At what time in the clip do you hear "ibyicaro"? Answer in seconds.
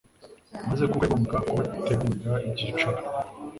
2.47-2.99